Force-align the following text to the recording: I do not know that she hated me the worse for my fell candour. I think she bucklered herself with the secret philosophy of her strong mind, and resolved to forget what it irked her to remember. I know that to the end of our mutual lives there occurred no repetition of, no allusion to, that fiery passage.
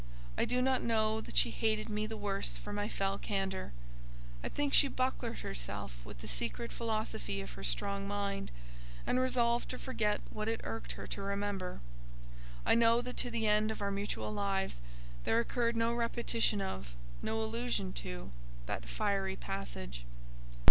I 0.35 0.45
do 0.45 0.63
not 0.63 0.81
know 0.81 1.21
that 1.21 1.37
she 1.37 1.51
hated 1.51 1.87
me 1.87 2.07
the 2.07 2.17
worse 2.17 2.57
for 2.57 2.73
my 2.73 2.89
fell 2.89 3.19
candour. 3.19 3.71
I 4.43 4.49
think 4.49 4.73
she 4.73 4.87
bucklered 4.87 5.37
herself 5.41 6.03
with 6.03 6.21
the 6.21 6.27
secret 6.27 6.71
philosophy 6.71 7.39
of 7.39 7.51
her 7.51 7.63
strong 7.63 8.07
mind, 8.07 8.49
and 9.05 9.19
resolved 9.19 9.69
to 9.69 9.77
forget 9.77 10.19
what 10.31 10.47
it 10.47 10.59
irked 10.63 10.93
her 10.93 11.05
to 11.05 11.21
remember. 11.21 11.81
I 12.65 12.73
know 12.73 13.03
that 13.03 13.17
to 13.17 13.29
the 13.29 13.45
end 13.45 13.69
of 13.69 13.79
our 13.79 13.91
mutual 13.91 14.33
lives 14.33 14.81
there 15.23 15.39
occurred 15.39 15.75
no 15.75 15.93
repetition 15.93 16.63
of, 16.63 16.95
no 17.21 17.39
allusion 17.39 17.93
to, 18.01 18.31
that 18.65 18.85
fiery 18.87 19.35
passage. 19.35 20.03